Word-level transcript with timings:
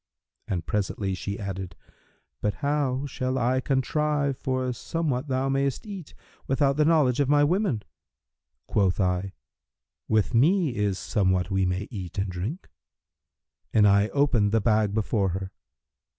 And 0.47 0.65
presently 0.65 1.13
she 1.13 1.37
added, 1.39 1.75
'But 2.41 2.55
how 2.65 3.05
shall 3.05 3.37
I 3.37 3.61
contrive 3.61 4.35
for 4.35 4.73
somewhat 4.73 5.27
thou 5.27 5.47
mayst 5.47 5.85
eat, 5.85 6.15
without 6.47 6.75
the 6.75 6.85
knowledge 6.85 7.19
of 7.19 7.29
my 7.29 7.43
women?' 7.43 7.83
Quoth 8.65 8.99
I, 8.99 9.33
'With 10.07 10.33
me 10.33 10.75
is 10.75 10.97
somewhat 10.97 11.51
we 11.51 11.67
may 11.67 11.87
eat 11.91 12.17
and 12.17 12.31
drink;' 12.31 12.67
and 13.71 13.87
I 13.87 14.07
opened 14.07 14.51
the 14.51 14.59
bag 14.59 14.95
before 14.95 15.29
her. 15.37 15.51